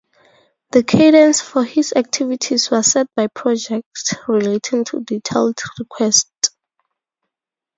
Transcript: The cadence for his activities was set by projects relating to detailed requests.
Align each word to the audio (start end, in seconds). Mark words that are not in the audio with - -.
The 0.71 0.81
cadence 0.81 1.41
for 1.41 1.63
his 1.63 1.93
activities 1.95 2.71
was 2.71 2.91
set 2.93 3.05
by 3.15 3.27
projects 3.27 4.15
relating 4.27 4.83
to 4.85 5.01
detailed 5.03 5.59
requests. 5.77 6.49